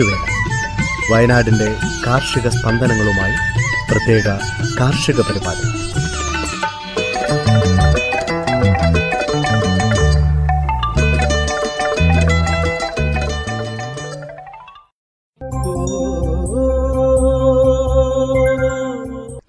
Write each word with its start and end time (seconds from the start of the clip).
ഞാറ്റുവേല 0.00 1.12
വയനാടിന്റെ 1.12 1.68
കാർഷിക 2.06 2.48
സ്പന്ദനങ്ങളുമായി 2.48 3.36
പ്രത്യേക 3.90 4.28
കാർഷിക 4.80 5.20
പരിപാടി. 5.20 5.66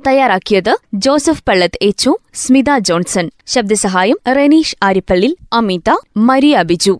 തയ്യാറാക്കിയത് 0.08 0.78
ജോസഫ് 0.94 1.44
പള്ളത്ത് 1.48 1.80
എച്ചു 1.82 2.18
സ്മിത 2.36 2.78
ജോൺസൺ 2.80 3.32
ശബ്ദസഹായം 3.48 4.20
റെനീഷ് 4.36 4.76
ആരിപ്പള്ളി 4.84 5.38
അമിത 5.54 5.90
മരിയ 6.18 6.62
ബിജു. 6.64 7.00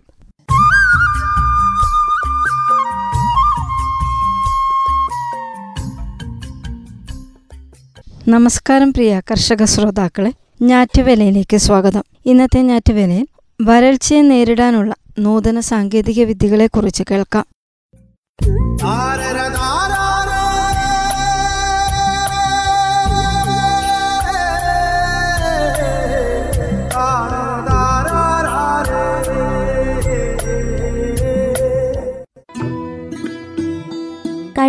നമസ്കാരം 8.28 8.90
പ്രിയ 8.90 9.20
കർഷക 9.30 9.64
ശ്രോതാക്കളെ 9.64 10.32
ഞാറ്റുവേലയിലേക്ക് 10.62 11.56
സ്വാഗതം. 11.56 12.02
ഇന്നത്തെ 12.26 12.60
ഞാറ്റുവേലയിൽ 12.60 13.26
വരൾച്ചയെ 13.60 14.22
നേരിടാനുള്ള 14.22 14.92
നൂതന 15.18 15.60
സാങ്കേതിക 15.60 16.24
വിദ്യകളെക്കുറിച്ച് 16.24 17.02
കേൾക്കാം 17.10 17.46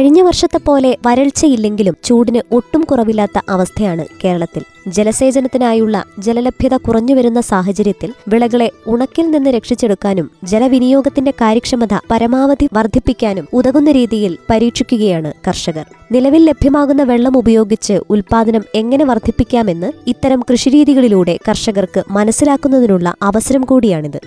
കഴിഞ്ഞ 0.04 0.22
വർഷത്തെ 0.22 0.58
പോലെ 0.58 0.98
വരൾച്ചയില്ലെങ്കിലും 1.08 1.98
ചൂടിന് 2.04 2.40
ഒട്ടും 2.52 2.82
കുറവില്ലാത്ത 2.82 3.42
അവസ്ഥയാണ് 3.50 4.06
കേരളത്തിൽ. 4.24 4.64
ജലസേചനത്തിനായുള്ള 4.88 6.04
ജലലഭ്യത 6.20 6.78
കുറഞ്ഞുവരുന്ന 6.78 7.42
സാഹചര്യത്തിൽ 7.42 8.14
വിളകളെ 8.28 8.72
ഉണക്കിൽ 8.88 9.32
നിന്ന് 9.32 9.50
രക്ഷിച്ചെടുക്കാനും 9.50 10.32
ജലവിനിയോഗത്തിന്റെ 10.44 11.32
കാര്യക്ഷമത 11.32 11.94
പരമാവധി 12.12 12.70
വർദ്ധിപ്പിക്കാനും 12.74 13.48
ഉതകുന്ന 13.54 13.92
രീതിയിൽ 13.92 14.38
പരീക്ഷിക്കുകയാണ് 14.50 15.34
കർഷകർ. 15.48 15.86
നിലവിൽ 16.12 16.46
ലഭ്യമാകുന്ന 16.46 17.04
വെള്ളം 17.04 17.38
ഉപയോഗിച്ച് 17.38 18.00
ഉൽപാദനം 18.10 18.64
എങ്ങനെ 18.76 19.06
വർദ്ധിപ്പിക്കാമെന്ന് 19.06 19.92
ഇത്തരം 20.08 20.44
കൃഷിരീതികളിലൂടെ 20.52 21.40
കർഷകർക്ക് 21.50 22.04
മനസ്സിലാക്കുന്നതിനുള്ള 22.10 23.14
അവസരം 23.22 23.62
കൂടിയാണിത്. 23.62 24.20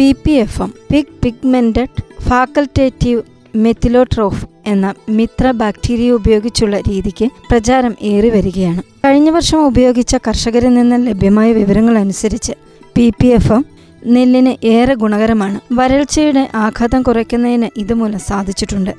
P 0.00 0.12
P 0.24 0.32
F 0.42 0.60
M 0.62 0.70
pig 0.90 1.14
pigmented 1.22 2.02
facultative 2.28 3.22
methylotroph 3.56 4.46
എന്ന 4.66 4.94
മിത്ര 5.08 5.50
ബാക്ടീരിയ 5.50 6.10
ഉപയോഗിച്ചുള്ള 6.10 6.76
രീതിക്ക് 6.88 7.26
പ്രചാരം 7.50 7.94
ഏറി 8.12 8.30
വരികയാണ്. 8.30 8.82
കഴിഞ്ഞ 9.04 9.30
വർഷം 9.30 9.66
ഉപയോഗിച്ച 9.66 10.14
കർഷകരിൽ 10.26 10.72
നിന്ന് 10.74 10.98
ലഭ്യമായ 11.06 11.52
വിവരങ്ങൾ 11.52 11.98
അനുസരിച്ച് 11.98 12.54
പി 12.96 13.06
പി 13.20 13.26
എഫ് 13.26 13.52
എം 13.52 13.64
നെല്ലിന് 14.06 14.56
ഏറെ 14.64 14.94
ഗുണകരമാണ്. 14.94 15.60
വരൾച്ചയുടെ 15.72 16.48
ആഘാതം 16.54 17.02
കുറയ്ക്കുന്നതിന് 17.02 17.68
ഇതുമൂലം 17.76 18.18
സാധിച്ചിട്ടുണ്ട്. 18.30 18.92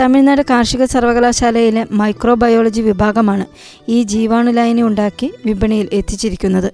തമിഴ്നാട് 0.00 0.42
കാർഷിക 0.50 0.84
സർവകലാശാലയിലെ 0.84 1.86
മൈക്രോബയോളജി 1.90 2.80
വിഭാഗമാണ് 2.80 3.46
ഈ 3.88 4.02
ജീവാണുലായനി 4.02 4.82
ഉണ്ടാക്കി 4.82 5.30
വിപണിയിൽ 5.46 5.88
എത്തിച്ചിരിക്കുന്നത്. 5.92 6.70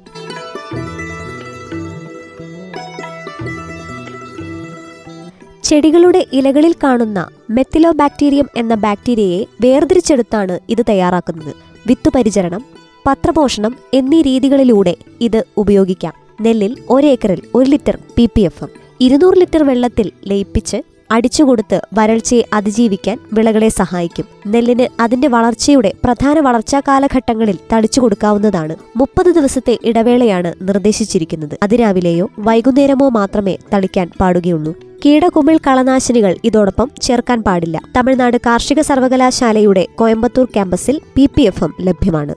ചെടികളുടെ 5.73 6.27
ഇലകളിൽ 6.33 6.75
കാണുന്ന 6.83 7.29
മെത്തിലോബാക്ടീരിയം 7.51 8.49
എന്ന 8.57 8.75
ബാക്ടീരിയയെ 8.75 9.45
വേർതിരിച്ചെടുത്താണ് 9.61 10.59
ഇത് 10.69 10.85
തയ്യാറാക്കുന്നത്. 10.89 11.55
വിത്തുപരിചരണം 11.87 12.65
പത്രപോഷണം 13.07 13.77
എന്നീ 13.95 14.23
രീതികളിലൂടെ 14.23 14.97
ഇത് 15.21 15.45
ഉപയോഗിക്കാം. 15.57 16.13
നെല്ലിൽ 16.41 16.79
ഒരേക്കറിൽ 16.91 17.43
ഒരു 17.55 17.71
ലിറ്റർ 17.71 17.99
പി 18.17 18.29
പി 18.35 18.41
എഫ്. 18.41 18.65
ഇരുന്നൂറ് 19.01 19.37
ലിറ്റർ 19.37 19.63
വെള്ളത്തിൽ 19.63 20.13
ലയിപ്പിച്ച് 20.27 20.77
അടിച്ചുകൊടുത്ത് 21.13 21.81
വരൾച്ചയെ 21.95 22.43
അതിജീവിക്കാൻ 22.53 23.19
വിളകളെ 23.33 23.69
സഹായിക്കും. 23.69 24.25
നെല്ലിന് 24.47 25.03
അതിന്റെ 25.03 25.29
വളർച്ചയുടെ 25.29 25.93
പ്രധാന 26.05 26.39
വളർച്ചാ 26.39 26.81
കാലഘട്ടങ്ങളിൽ 26.81 27.59
തളിച്ചു 27.73 28.01
കൊടുക്കാവുന്നതാണ് 28.01 28.77
മുപ്പത് 28.97 29.35
ദിവസത്തെ 29.35 29.79
ഇടവേളയാണ് 29.85 30.55
നിർദ്ദേശിച്ചിരിക്കുന്നത്. 30.63 31.59
അതിരാവിലെയോ 31.63 32.31
വൈകുന്നേരമോ 32.39 33.09
മാത്രമേ 33.09 33.57
തളിക്കാൻ 33.73 34.11
പാടുകയുള്ളൂ. 34.21 34.75
കീടകുമിൾ 35.05 35.57
കളനാശിനികൾ 35.57 36.37
ഇതോടൊപ്പം 36.45 36.91
ചേർക്കാൻ 37.03 37.43
പാടില്ല. 37.43 37.81
തമിഴ്നാട് 37.97 38.37
കാർഷിക 38.37 38.81
സർവകലാശാലയുടെ 38.81 39.87
കോയമ്പത്തൂർ 39.95 40.45
ക്യാമ്പസിൽ 40.45 41.01
പി 41.15 41.29
പി 41.35 41.43
എഫ് 41.43 41.65
എം 41.65 41.75
ലഭ്യമാണ്. 41.81 42.35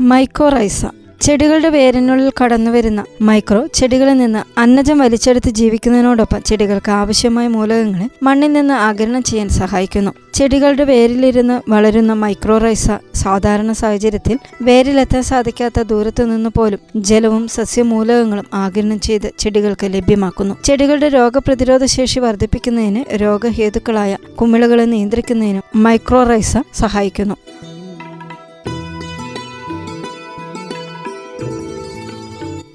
മൈക്കോറൈസ 0.00 0.86
ചെടികളുടെ 1.24 1.68
വേരിനുള്ളിൽ 1.68 2.32
കടന്നുവരുന്ന 2.42 3.04
മൈക്രോ 3.20 3.66
ചെടികളിൽ 3.66 4.16
നിന്ന് 4.16 4.60
അന്നജം 4.60 4.98
വലിച്ചെടുത്ത് 4.98 5.50
ജീവിക്കുന്നതിനോടൊപ്പം 5.50 6.42
ചെടികൾക്ക് 6.42 6.90
ആവശ്യമായ 6.90 7.48
മൂലകങ്ങളെ 7.48 8.08
മണ്ണിൽ 8.22 8.52
നിന്ന് 8.52 8.74
ആഗിരണം 8.74 9.22
ചെയ്യാൻ 9.22 9.48
സഹായിക്കുന്നു. 9.48 10.10
ചെടികളുടെ 10.34 10.84
വേരിലിരുന്ന് 10.84 11.70
വളരുന്ന 11.70 12.12
മൈക്രോറൈസ 12.12 12.90
സാധാരണ 13.14 13.72
സാഹചര്യത്തിൽ 13.72 14.38
വേരിലെത്താൻ 14.62 15.22
സാധിക്കാത്ത 15.22 15.82
ദൂരത്തു 15.82 16.22
നിന്ന് 16.22 16.50
പോലും 16.56 16.78
ജലവും 16.96 17.48
സസ്യമൂലകങ്ങളും 17.48 18.44
ആഗിരണം 18.54 19.00
ചെയ്ത് 19.00 19.32
ചെടികൾക്ക് 19.38 19.86
ലഭ്യമാക്കുന്നു. 19.86 20.54
ചെടികളുടെ 20.64 21.08
രോഗപ്രതിരോധ 21.08 21.84
ശേഷി 21.84 22.20
വർദ്ധിപ്പിക്കുന്നതിന് 22.20 23.16
രോഗഹേതുക്കളായ 23.16 24.16
കുമിളകളെ 24.40 24.84
നിയന്ത്രിക്കുന്നതിനും 24.84 25.62
മൈക്രോറൈസ 25.76 26.56
സഹായിക്കുന്നു. 26.74 27.34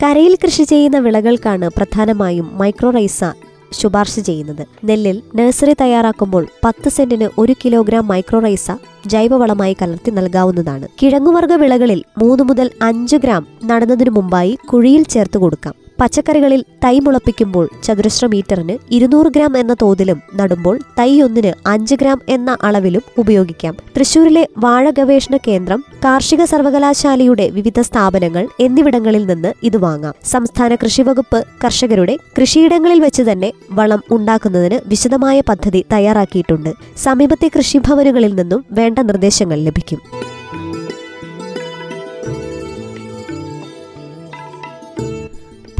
കരയിൽ 0.03 0.35
കൃഷി 0.35 0.63
ചെയ്യുന്ന 0.63 0.97
വിളകൾക്കാണ് 0.97 1.69
പ്രധാനമായും 1.77 2.57
മൈക്രോറൈസ 2.57 3.23
ശുപാർശ 3.79 4.19
ചെയ്യുന്നത്. 4.19 4.61
നെല്ലിൽ 4.83 5.21
നഴ്സറി 5.35 5.73
തയ്യാറാക്കുമ്പോൾ 5.81 6.47
പത്ത് 6.65 6.89
സെന്റിന് 6.89 7.27
ഒരു 7.37 7.55
കിലോഗ്രാം 7.65 8.07
മൈക്രോറൈസ 8.07 8.71
ജൈവവളമായി 9.07 9.75
കലർത്തി 9.81 10.11
നൽകാവുന്നതാണ്. 10.11 10.88
കിഴങ്ങുവർഗ 11.01 11.53
വിളകളിൽ 11.53 12.03
മൂന്ന് 12.17 12.43
മുതൽ 12.43 12.71
അഞ്ച് 12.81 13.15
ഗ്രാം 13.15 13.47
നടുന്നതിനു 13.65 14.09
മുമ്പായി 14.09 14.57
കുഴിയിൽ 14.73 15.03
ചേർത്ത് 15.03 15.38
കൊടുക്കാം. 15.38 15.75
പച്ചക്കറികളിൽ 16.01 16.65
തൈ 16.83 16.99
മുളപ്പിക്കുമ്പോൾ 16.99 17.69
ചതുരശ്ര 17.83 18.25
മീറ്ററിന് 18.25 18.77
ഇരുന്നൂറ് 18.91 19.27
ഗ്രാം 19.27 19.57
എന്ന 19.57 19.75
തോതിലും 19.81 20.21
നടുമ്പോൾ 20.35 20.79
തൈ 20.99 21.21
ഒന്നിന് 21.21 21.53
അഞ്ച് 21.67 21.95
ഗ്രാം 21.95 22.21
എന്ന 22.29 22.57
അളവിലും 22.63 23.01
ഉപയോഗിക്കാം. 23.17 23.77
തൃശൂരിലെ 23.97 24.47
വാഴ 24.57 24.89
ഗവേഷണ 24.89 25.38
കേന്ദ്രം 25.38 25.83
കാർഷിക 26.05 26.43
സർവകലാശാലയുടെ 26.43 27.49
വിവിധ 27.49 27.81
സ്ഥാപനങ്ങൾ 27.81 28.47
എന്നിവിടങ്ങളിൽ 28.59 29.25
നിന്ന് 29.25 29.53
ഇത് 29.63 29.77
വാങ്ങാം. 29.77 30.13
സംസ്ഥാന 30.25 30.75
കൃഷിവകുപ്പ് 30.75 31.45
കർഷകരുടെ 31.63 32.17
കൃഷിയിടങ്ങളിൽ 32.41 32.99
വെച്ച് 32.99 33.21
തന്നെ 33.21 33.53
വളം 33.71 34.03
ഉണ്ടാക്കുന്നതിന് 34.11 34.79
വിശദമായ 34.85 35.41
പദ്ധതി 35.41 35.85
തയ്യാറാക്കിയിട്ടുണ്ട്. 35.93 36.73
സമീപത്തെ 36.97 37.47
കൃഷിഭവനുകളിൽ 37.57 38.35
നിന്നും 38.35 38.65
വേണ്ട 38.71 38.99
നിർദ്ദേശങ്ങൾ 38.99 39.59
ലഭിക്കും. 39.59 40.19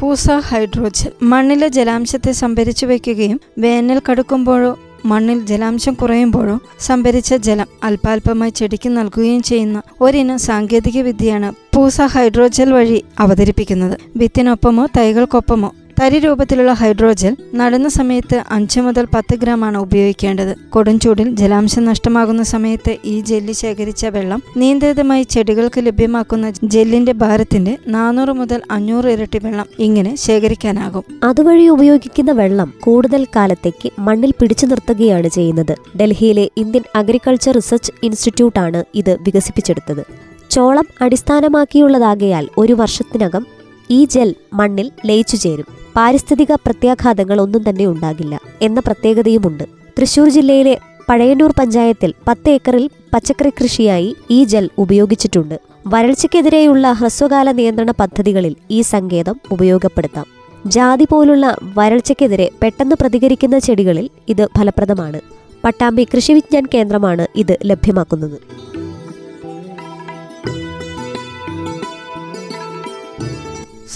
പൂസ 0.02 0.30
ഹൈഡ്രോജൽ. 0.32 1.12
മണ്ണിലെ 1.24 1.68
ജലാംശത്തെ 1.68 2.32
സംഭരിച്ചു 2.32 2.86
വയ്ക്കുകയും 2.86 3.42
വേനൽ 3.58 4.02
കടുക്കുമ്പോഴോ 4.10 4.80
മണ്ണിൽ 5.06 5.46
ജലാംശം 5.46 5.94
കുറയുമ്പോഴോ 5.94 6.60
സംഭരിച്ച 6.80 7.34
ജലം 7.34 7.68
അല്പാൽപമായി 7.84 8.52
ചെടിക്ക് 8.52 8.90
നൽകുകയും 8.90 9.44
ചെയ്യുന്ന 9.44 9.82
ഒരിനം 10.02 10.40
സാങ്കേതിക 10.40 11.02
വിദ്യയാണ് 11.02 11.76
പൂസ 11.76 12.02
ഹൈഡ്രോജൽ 12.02 12.74
വഴി 12.74 13.06
അവതരിപ്പിക്കുന്നത്. 13.20 14.00
വിത്തിനൊപ്പമോ 14.16 14.88
തൈകൾക്കൊപ്പമോ 14.98 15.76
തരി 16.02 16.20
രൂപത്തിലുള്ള 16.20 16.74
ഹൈഡ്രോജൽ 16.74 17.38
നടുന്ന 17.56 17.88
സമയത്ത് 17.88 18.44
അഞ്ച് 18.50 18.80
മുതൽ 18.80 19.06
പത്ത് 19.06 19.50
ആണ് 19.50 19.78
ഉപയോഗിക്കേണ്ടത്. 19.78 20.56
കൊടുംചൂടിൽ 20.70 21.36
ജലാംശം 21.36 21.86
നഷ്ടമാകുന്ന 21.86 22.44
സമയത്ത് 22.44 22.98
ഈ 23.06 23.22
ജെല്ലി 23.22 23.52
ശേഖരിച്ച 23.52 24.06
വെള്ളം 24.06 24.44
നിയന്ത്രിതമായി 24.58 25.24
ചെടികൾക്ക് 25.24 25.82
ലഭ്യമാക്കുന്ന 25.86 26.54
ജെല്ലിന്റെ 26.64 27.12
ഭാരത്തിന്റെ 27.12 27.78
നാനൂറ് 27.88 28.30
മുതൽ 28.30 28.62
അഞ്ഞൂറ് 28.72 29.06
ഇരട്ടി 29.06 29.40
വെള്ളം 29.44 29.66
ഇങ്ങനെ 29.80 30.16
ശേഖരിക്കാനാകും. 30.16 31.04
അതുവഴി 31.24 31.68
ഉപയോഗിക്കുന്ന 31.68 32.32
വെള്ളം 32.32 32.74
കൂടുതൽ 32.80 33.28
കാലത്തേക്ക് 33.36 33.92
മണ്ണിൽ 34.00 34.34
പിടിച്ചു 34.42 34.66
നിർത്തുകയാണ് 34.66 35.28
ചെയ്യുന്നത്. 35.28 35.76
ഡൽഹിയിലെ 35.98 36.50
ഇന്ത്യൻ 36.58 36.84
അഗ്രികൾച്ചർ 36.96 37.56
റിസർച്ച് 37.56 37.92
ഇൻസ്റ്റിറ്റ്യൂട്ട് 38.04 38.60
ആണ് 38.60 38.84
ഇത് 38.96 39.18
വികസിപ്പിച്ചെടുത്തത്. 39.22 40.04
ചോളം 40.52 40.88
അടിസ്ഥാനമാക്കിയുള്ളതാകയാൽ 41.02 42.48
ഒരു 42.58 42.74
വർഷത്തിനകം 42.74 43.48
ഈ 43.92 44.06
ജെൽ 44.06 44.36
മണ്ണിൽ 44.54 44.92
ലയിച്ചു 45.06 45.36
ചേരും. 45.36 45.80
പാരിസ്ഥിതിക 46.00 46.54
പ്രത്യാഘാതങ്ങൾ 46.54 47.42
ഒന്നും 47.42 47.70
തന്നെ 47.70 47.86
ഉണ്ടാകില്ല 47.86 48.40
എന്ന 48.62 48.80
പ്രത്യേകതയുമുണ്ട്. 48.80 49.64
തൃശൂർ 50.00 50.30
ജില്ലയിലെ 50.30 50.78
പഴയന്നൂർ 51.10 51.54
പഞ്ചായത്തിൽ 51.60 52.14
പത്ത് 52.28 52.50
ഏക്കറിൽ 52.50 52.90
പച്ചക്കറി 53.14 53.50
കൃഷിയായി 53.50 54.16
ഈ 54.32 54.44
ജെൽ 54.44 54.70
ഉപയോഗിച്ചിട്ടുണ്ട്. 54.78 55.60
വരൾച്ചയ്ക്കെതിരെയുള്ള 55.88 56.92
ഹ്രസ്വകാല 56.92 57.52
നിയന്ത്രണ 57.52 57.92
പദ്ധതികളിൽ 57.92 58.56
ഈ 58.72 58.82
സങ്കേതം 58.82 59.36
ഉപയോഗപ്പെടുത്താം. 59.52 60.26
ജാതി 60.66 61.08
പോലുള്ള 61.10 61.56
വരൾച്ചയ്ക്കെതിരെ 61.78 62.50
പെട്ടെന്ന് 62.64 62.96
പ്രതികരിക്കുന്ന 63.02 63.60
ചെടികളിൽ 63.60 64.10
ഇത് 64.30 64.48
ഫലപ്രദമാണ്. 64.58 65.22
പട്ടാമ്പി 65.66 66.04
കൃഷി 66.04 66.34
വിജ്ഞാൻ 66.34 66.66
കേന്ദ്രമാണ് 66.74 67.28
ഇത് 67.36 67.58
ലഭ്യമാക്കുന്നത്. 67.66 68.38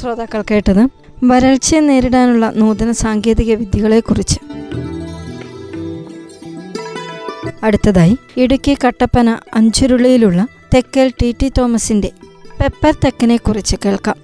ശ്രോതാക്കൾ 0.03 0.44
കേട്ടത് 0.51 0.88
വരൾച്ചയെ 1.23 1.79
നേരിടാനുള്ള 1.79 2.51
നൂതന 2.55 2.91
സാങ്കേതിക 2.91 3.55
വിദ്യകളെക്കുറിച്ച്. 3.55 4.39
അടുത്തതായി 7.63 8.17
ഇടുക്കി 8.38 8.77
കട്ടപ്പന 8.88 9.38
അഞ്ചുരുളിയിലുള്ള 9.53 10.47
തെക്കൽ 10.73 11.11
ടി 11.21 11.35
ടി 11.41 11.51
തോമസിന്റെ 11.57 12.11
പെപ്പർ 12.59 12.94
തെക്കനെ 13.05 13.38
കുറിച്ച് 13.38 13.75
കേൾക്കാം. 13.85 14.23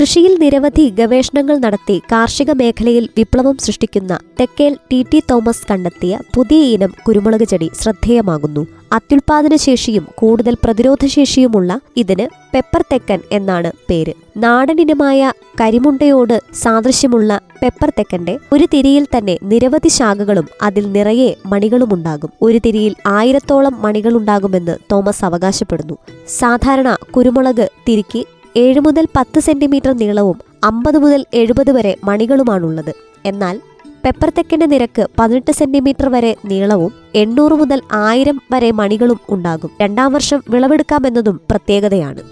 കൃഷിയിൽ 0.00 0.34
നിരവധി 0.38 0.90
ഗവേഷണങ്ങൾ 0.98 1.56
നടത്തി 1.58 2.02
കാർഷിക 2.12 2.50
മേഖലയിൽ 2.52 3.08
വിപ്ലവം 3.16 3.56
സൃഷ്ടിക്കുന്ന 3.58 4.18
തെക്കേൽ 4.40 4.76
ടി 4.90 5.06
ടി 5.12 5.22
തോമസ് 5.30 5.66
കണ്ടെത്തിയ 5.70 6.18
പുതിയ 6.34 6.74
ഇനം 6.74 6.92
കുരുമുളക് 7.06 7.44
ചെടി 7.44 7.70
ശ്രദ്ധേയമാകുന്നു. 7.80 8.66
അത്യുൽപാദന 8.92 9.56
ശേഷിയും 9.56 10.06
കൂടുതൽ 10.14 10.56
പ്രതിരോധശേഷിയുമുള്ള 10.64 11.80
ഇതിന് 11.96 12.26
പെപ്പർ 12.54 12.84
തെക്കൻ 12.92 13.20
എന്നാണ് 13.32 13.72
പേര്. 13.90 14.14
നാടനിനമായ 14.36 15.32
കരിമുണ്ടയോട് 15.60 16.36
സാദൃശ്യമുള്ള 16.54 17.40
പെപ്പർ 17.62 17.90
തെക്കന്റെ 17.90 18.38
ഒരു 18.52 18.66
തിരിയിൽ 18.74 19.06
തന്നെ 19.16 19.38
നിരവധി 19.42 19.88
ശാഖകളും 19.88 20.48
അതിൽ 20.62 20.92
നിറയെ 20.92 21.30
മണികളുമുണ്ടാകും. 21.46 22.32
ഒരു 22.42 22.58
തിരിയിൽ 22.58 22.94
ആയിരത്തോളം 23.06 23.82
മണികളുണ്ടാകുമെന്ന് 23.82 24.76
തോമസ് 24.92 25.24
അവകാശപ്പെടുന്നു. 25.24 25.98
സാധാരണ 26.38 26.96
കുരുമുളക് 27.16 27.70
തിരിക്ക് 27.88 28.37
ഏഴ് 28.58 28.80
മുതൽ 28.80 29.08
പത്ത് 29.16 29.40
സെന്റിമീറ്റർ 29.40 29.92
നീളവും 29.92 30.38
അമ്പത് 30.64 30.98
മുതൽ 30.98 31.24
എഴുപത് 31.34 31.70
വരെ 31.70 31.96
മണികളുമാണുള്ളത്. 32.04 32.92
എന്നാൽ 33.24 33.60
പെപ്പർ 34.04 34.30
തെക്കിന്റെ 34.30 34.66
നിരക്ക് 34.66 35.06
പതിനെട്ട് 35.18 35.52
സെന്റിമീറ്റർ 35.52 36.08
വരെ 36.08 36.36
നീളവും 36.44 36.92
എണ്ണൂറ് 37.14 37.52
മുതൽ 37.52 37.82
ആയിരം 37.92 38.40
വരെ 38.52 38.70
മണികളും 38.70 39.20
ഉണ്ടാകും. 39.30 39.70
രണ്ടാം 39.80 40.12
വർഷം 40.12 40.42
വിളവെടുക്കാമെന്നതും 40.50 41.40
പ്രത്യേകതയാണ്. 41.50 42.22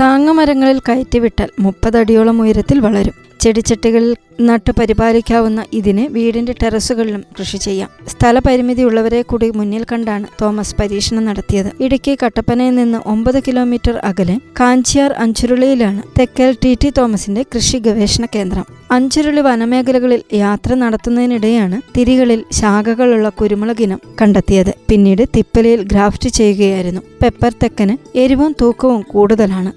താങ്ങമരങ്ങളിൽ 0.00 0.80
കയറ്റിവിട്ടാൽ 0.88 1.48
മുപ്പതടിയോളം 1.60 2.40
ഉയരത്തിൽ 2.40 2.80
വളരും. 2.80 3.27
ചെടിച്ചട്ടികളിൽ 3.40 4.16
നട്ടു 4.40 4.72
പരിപാലിക്കാവുന്ന 4.78 5.64
ഇതിനെ 5.72 6.06
വീടിന്റെ 6.06 6.54
ടെറസുകളിലും 6.62 7.22
കൃഷി 7.38 7.56
ചെയ്യാം. 7.56 7.88
സ്ഥലപരിമിതി 8.08 8.82
ഉള്ളവരെ 8.82 9.22
കൂടി 9.22 9.50
മുന്നിൽ 9.50 9.84
കണ്ടാണ് 9.92 10.26
തോമസ് 10.42 10.74
പരീക്ഷണം 10.80 11.24
നടത്തിയത്. 11.24 11.70
ഇടുക്കി 11.80 12.18
കട്ടപ്പനയിൽ 12.22 12.74
നിന്ന് 12.74 12.98
ഒമ്പത് 13.06 13.38
കിലോമീറ്റർ 13.48 13.96
അകലെ 14.04 14.36
കാഞ്ചിയാർ 14.60 15.12
അഞ്ചുരുളിയിലാണ് 15.12 16.02
തെക്കൽ 16.18 16.56
ടി 16.64 16.76
ടി 16.82 16.90
തോമസിന്റെ 16.98 17.42
കൃഷി 17.54 17.78
ഗവേഷണ 17.78 18.26
കേന്ദ്രം. 18.34 18.66
അഞ്ചുരുളി 18.90 19.40
വനമേഖലകളിൽ 19.40 20.22
യാത്ര 20.34 20.74
നടത്തുന്നതിനിടെയാണ് 20.74 21.80
തിരികളിൽ 21.96 22.44
ശാഖകളുള്ള 22.52 23.28
കുരുമുളകിനം 23.28 24.00
കണ്ടെത്തിയത്. 24.22 24.72
പിന്നീട് 24.88 25.22
തിപ്പലയിൽ 25.36 25.82
ഗ്രാഫ്റ്റ് 25.82 26.28
ചെയ്യുകയായിരുന്നു. 26.28 27.00
പെപ്പർ 27.22 27.52
തെക്കന് 27.62 28.18
എരിവും 28.18 28.54
തൂക്കവും 28.60 29.02
കൂടുതലാണ്. 29.02 29.72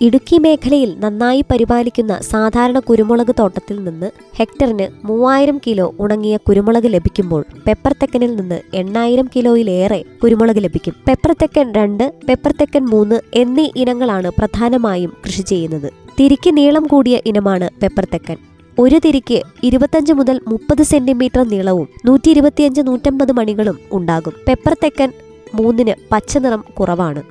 ഇടുക്കി 0.00 0.36
മേഖലയിൽ 0.38 0.96
നന്നായി 0.98 1.44
പരിപാലിക്കുന്ന 1.50 2.18
സാധാരണ 2.20 2.78
കുരുമുളക് 2.78 3.34
തോട്ടത്തിൽ 3.38 3.84
നിന്ന് 3.84 4.10
ഹെക്ടറിന് 4.38 5.06
മൂവായിരം 5.06 5.60
കിലോ 5.66 5.94
ഉണങ്ങിയ 5.98 6.36
കുരുമുളക് 6.36 6.88
ലഭിക്കുമ്പോൾ 6.94 7.44
പെപ്പർ 7.66 7.92
തെക്കനിൽ 7.92 8.36
നിന്ന് 8.36 8.60
എണ്ണായിരം 8.74 9.30
കിലോയിലേറെ 9.36 10.04
കുരുമുളക് 10.22 10.56
ലഭിക്കും. 10.56 10.94
പെപ്പർ 11.08 11.32
തെക്കൻ 11.42 11.74
രണ്ട് 11.74 12.14
പെപ്പർ 12.28 12.54
തെക്കൻ 12.60 12.84
മൂന്ന് 12.84 13.20
എന്നീ 13.34 13.70
ഇനങ്ങളാണ് 13.76 14.30
പ്രധാനമായും 14.38 15.12
കൃഷി 15.26 15.42
ചെയ്യുന്നത്. 15.42 15.88
തിരിക്ക് 16.20 16.56
നീളം 16.56 16.86
കൂടിയ 16.86 17.20
ഇനമാണ് 17.26 17.70
പെപ്പർ 17.82 18.06
തെക്കൻ. 18.14 18.36
ഒരു 18.78 18.98
തിരിക്ക് 19.04 19.42
ഇരുപത്തഞ്ച് 19.64 20.12
മുതൽ 20.12 20.40
മുപ്പത് 20.48 20.82
സെന്റിമീറ്റർ 20.82 21.42
നീളവും 21.48 21.88
നൂറ്റി 22.04 22.30
ഇരുപത്തിയഞ്ച് 22.30 22.80
നൂറ്റമ്പത് 22.80 23.32
മണികളും 23.32 23.78
ഉണ്ടാകും. 23.92 24.32
പെപ്പർ 24.48 24.76
തെക്കൻ 24.84 25.12
മൂന്നിന് 25.54 25.94
പച്ചനിറം 26.12 26.64
കുറവാണ്. 26.80 27.22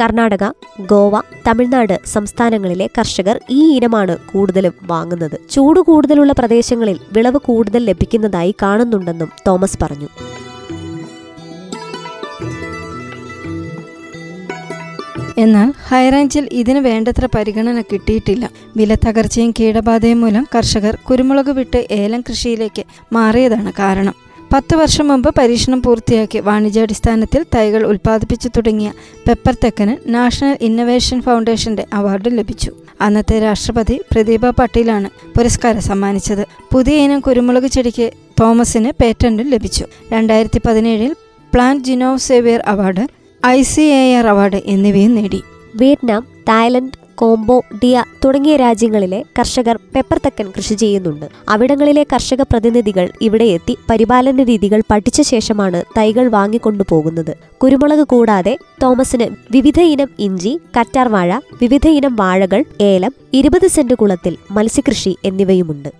കർണാടക 0.00 0.44
ഗോവ 0.80 1.20
തമിഴ്നാട് 1.48 2.00
സംസ്ഥാനങ്ങളിലെ 2.06 2.90
കർഷകർ 2.98 3.40
ഈ 3.50 3.76
ഇനമാണ് 3.76 4.18
കൂടുതലും 4.18 4.72
വാങ്ങുന്നത്. 4.82 5.50
ചൂട് 5.50 5.80
കൂടുതലുള്ള 5.80 6.32
പ്രദേശങ്ങളിൽ 6.32 7.00
വിളവ് 7.12 7.38
കൂടുതൽ 7.38 7.84
ലഭിക്കുന്നതായി 7.84 8.54
കാണുന്നുണ്ടെന്നും 8.62 9.30
തോമസ് 9.46 9.78
പറഞ്ഞു. 9.82 10.08
എന്നാൽ 15.38 15.72
ഹൈറേഞ്ചിൽ 15.88 16.48
ഇതിന് 16.52 16.78
വേണ്ടത്ര 16.78 17.28
പരിഗണന 17.34 17.80
കിട്ടിയിട്ടില്ല. 17.80 18.50
വില 18.76 18.94
തകർച്ചയും 18.94 19.54
കീടബാധയും 19.60 20.20
മൂലം 20.20 20.46
കർഷകർ 20.54 20.98
കുരുമുളക് 21.10 21.50
വിട്ട് 21.50 21.86
ഏലം 21.90 22.20
കൃഷിയിലേക്ക് 22.20 22.82
മാറിയതാണ് 23.12 23.72
കാരണം. 23.78 24.14
പത്ത് 24.52 24.76
വർഷം 24.76 25.08
മുമ്പ് 25.08 25.34
പരീക്ഷണം 25.38 25.82
പൂർത്തിയാക്കി 25.82 26.38
വാണിജ്യാടിസ്ഥാനത്തിൽ 26.38 27.44
തൈകൾ 27.54 27.86
ഉൽപ്പാദിപ്പിച്ചു 27.86 28.48
തുടങ്ങിയ 28.48 28.92
പെപ്പർ 29.28 29.54
തെക്കന് 29.54 30.14
നാഷണൽ 30.14 30.58
ഇന്നവേഷൻ 30.60 31.20
ഫൗണ്ടേഷന്റെ 31.20 31.86
അവാർഡ് 31.92 32.38
ലഭിച്ചു. 32.38 32.72
അന്നത്തെ 33.00 33.40
രാഷ്ട്രപതി 33.40 34.00
പ്രദീപ 34.12 34.50
പട്ടീലാണ് 34.50 35.10
പുരസ്കാരം 35.38 35.80
സമ്മാനിച്ചത്. 35.80 36.46
പുതിയ 36.72 37.04
ഇനം 37.04 37.20
കുരുമുളക് 37.20 37.66
ചെടിക്ക് 37.66 38.12
തോമസിന് 38.40 38.92
പേറ്റന്റും 39.02 39.50
ലഭിച്ചു. 39.50 39.84
രണ്ടായിരത്തി 40.12 40.60
പതിനേഴിൽ 40.66 41.14
plant 41.54 41.84
genome 41.84 42.18
saviour 42.18 42.62
award 42.66 43.06
I 43.46 43.62
C 43.62 43.80
A 43.80 44.14
R 44.14 44.26
award 44.26 44.60
എന്നിവയും 44.66 45.14
നേടി. 45.14 45.42
വിയറ്റ്നാം 45.76 46.26
തായ്ലൻഡ് 46.48 47.01
കോംബോ 47.18 47.64
ഡിയ 47.82 48.04
തുടങ്ങിയ 48.24 48.56
രാജ്യങ്ങളിലെ 48.56 49.24
കർഷകർ 49.38 49.78
പെപ്പർ 49.94 50.18
തെക്കൻ 50.18 50.52
കൃഷി 50.56 50.74
ചെയ്യുന്നുണ്ട്. 50.74 51.26
അവിടങ്ങളിലെ 51.48 52.06
കർഷക 52.12 52.42
പ്രതിനിധികൾ 52.42 53.10
ഇവിടെ 53.22 53.44
എത്തി 53.44 53.76
പരിപാലന 53.90 54.42
രീതികൾ 54.42 54.82
പഠിച്ച 54.90 55.20
ശേഷമാണ് 55.20 55.84
തൈകൾ 55.98 56.28
വാങ്ങിക്കൊണ്ടുപോകുന്നത് 56.28 57.36
കുരുമുളക് 57.62 58.04
കൂടാതെ 58.08 58.58
തോമസിന് 58.82 59.28
വിവിധ 59.50 59.80
ഇനം 59.80 60.08
ഇഞ്ചി 60.18 60.60
കറ്റാർവാഴ 60.80 61.40
വിവിധ 61.62 61.88
ഇനം 61.88 62.16
വാഴകൾ 62.16 62.64
ഏലം 62.80 63.14
ഇരുപത് 63.32 63.66
സെന്റ് 63.66 63.94
കുളത്തിൽ 63.94 64.36
മത്സ്യകൃഷി 64.50 65.16
എന്നിവയുമുണ്ട്. 65.24 65.90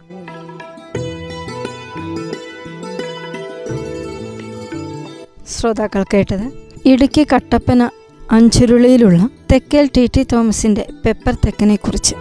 ശ്രോതാക്കൾ 5.46 6.04
കേട്ടത് 6.14 6.46
ഇടുക്കി 6.88 7.26
കട്ടപ്പന 7.34 7.90
അഞ്ചുരുളിയിലുള്ള 8.30 9.28
തെക്കേൽ 9.52 9.90
ടി. 9.96 10.10
ടി. 10.16 10.22
തോമസിന്റെ 10.22 10.86
പെപ്പർ 11.06 11.34
തെക്കനെ 11.34 11.76
കുറിച്ച് 11.76 12.14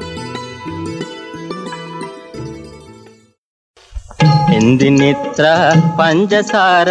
എന്തിനിത്ര 4.54 5.74
പഞ്ചസാര 6.00 6.90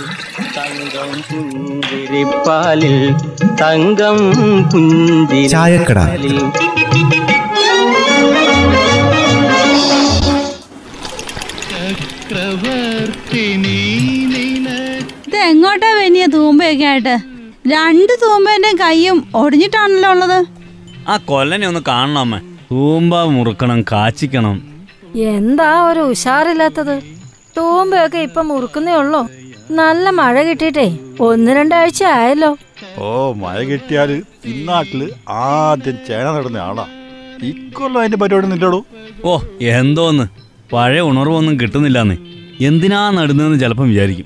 തങ്കം 0.55 1.23
പുഞ്ചിരിപ്പാലിൽ 1.29 3.15
തങ്കം 3.61 4.17
പുഞ്ചിരിപ്പാലിൽ. 4.69 6.39
ഇത് 15.27 15.37
എങ്ങോട്ടാ 15.49 15.89
വലിയ 15.99 16.25
തൂമ്പയൊക്കെ 16.25 16.85
ആയിട്ട്? 16.85 17.15
രണ്ട് 17.73 18.13
തൂമ്പേന്റെ 18.23 18.71
കൈയും 18.81 19.17
ഒടിഞ്ഞിട്ടാണല്ലോ 19.35 20.09
ഉള്ളത്. 20.11 20.39
ആ 21.07 21.17
കൊല്ലനെ 21.29 21.67
ഒന്ന് 21.67 21.81
കാണണം 21.87 22.21
അമ്മ. 22.21 22.35
തൂമ്പ 22.71 23.15
മുറുക്കണം 23.35 23.81
കാച്ചിക്കണം. 23.91 24.57
എന്താ 25.35 25.83
ഒരു 25.89 25.99
ഉഷാറില്ലാത്തത്? 26.11 26.95
തൂമ്പയൊക്കെ 27.57 28.19
ഇപ്പൊ 28.19 28.41
മുറുക്കുന്നേ 28.41 28.93
ഉള്ളോ. 28.93 29.21
നല്ല 29.79 30.09
മഴ 30.19 30.43
കിട്ടിയിട്ടേ 30.43 30.87
ഒന്ന് 31.19 31.51
രണ്ടാഴ്ച 31.57 32.03
ആയല്ലോ. 32.17 32.51
ഓ 32.99 33.33
മഴ 33.43 33.63
കിട്ടിയാൽ 33.63 34.11
ഇന്നാട്ടിൽ 34.51 35.01
ആദ്യം 35.29 35.97
ചേന 36.07 36.25
നടന്ന 36.37 36.57
ആളാ. 36.57 36.85
ഇക്കൊല്ലം 37.49 37.99
അതിന്റെ 38.01 38.17
പരിപാടി 38.17 38.47
നില്ലടൂ 38.47 38.79
ഓ 39.25 39.33
എന്തോന്ന്? 39.77 40.25
പഴയ 40.73 41.01
ഉണർവൊന്നും 41.01 41.59
കിട്ടുന്നില്ലാന്ന് 41.59 42.15
എന്തിനാ 42.63 43.09
നടുന്നതെന്ന് 43.09 43.59
ചിലപ്പം 43.59 43.89
വിചാരിക്കും. 43.89 44.25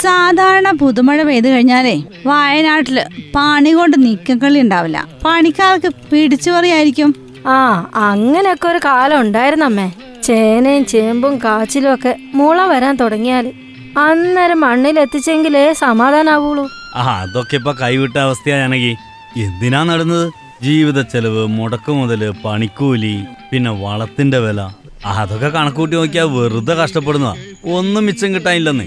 സാധാരണ 0.00 0.70
പുതുമഴ 0.70 1.22
പെയ്തു 1.22 1.48
കഴിഞ്ഞാലേ 1.48 2.02
വയനാട്ടിൽ 2.26 3.04
പണി 3.36 3.70
കൊണ്ട് 3.70 3.96
നീക്കക്കളി 4.04 4.60
ഉണ്ടാവില്ല. 4.60 5.08
പണിക്കാർക്ക് 5.24 5.92
പിടിച്ചു 6.12 6.50
പറയായിരിക്കും. 6.50 7.14
ആ 7.46 7.86
അങ്ങനെയൊക്കെ 7.94 8.68
ഒരു 8.68 8.80
കാലം 8.84 9.20
ഉണ്ടായിരുന്നമ്മേ 9.20 9.92
ചേനയും 10.22 10.84
ചേമ്പും 10.84 11.38
കാച്ചിലും 11.38 11.94
ഒക്കെ 11.94 12.16
മുള 12.34 12.66
വരാൻ 12.66 12.96
തുടങ്ങിയാൽ 12.96 13.52
അന്നേരം 13.98 14.60
മണ്ണിൽ 14.60 15.00
എത്തിച്ചെങ്കിലേ 15.00 15.72
സമാധാനാവുള്ളൂ. 15.72 16.68
ആ 16.96 17.02
അതൊക്കെ 17.20 17.56
ഇപ്പൊ 17.56 17.72
കൈവിട്ട 17.72 18.16
അവസ്ഥയാണെങ്കിൽ 18.18 18.96
എന്തിനാ 19.40 19.82
നടുന്നത്? 19.82 20.30
ജീവിത 20.62 21.00
ചെലവ് 21.02 21.46
മുടക്കു 21.46 21.92
മുതൽ 21.92 22.30
പണിക്കൂലി 22.44 23.24
പിന്നെ 23.52 23.70
വളത്തിന്റെ 23.70 24.38
വില. 24.38 24.60
അതൊക്കെ 25.04 25.48
കണക്കൂട്ടി 25.48 25.96
നോക്കിയാ 25.96 26.24
വെറുതെ 26.24 26.74
കഷ്ടപ്പെടുന്നതാ. 26.74 27.34
ഒന്നും 27.72 28.06
മിച്ചം 28.06 28.34
കിട്ടാനില്ലെന്ന്. 28.34 28.84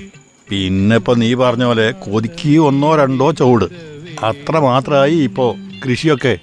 പിന്നെ 0.50 0.96
ഇപ്പൊ 0.96 1.14
നീ 1.14 1.34
പറഞ്ഞ 1.34 1.64
പോലെ 1.64 1.92
കൊതിക്ക് 1.92 2.58
ഒന്നോ 2.58 2.96
രണ്ടോ 2.96 3.32
ചൂട്. 3.32 3.66
അത്ര 4.24 4.60
മാത്രമായി 4.60 5.16
ഇപ്പോ 5.16 5.56
കൃഷിയൊക്കെ. 5.86 6.38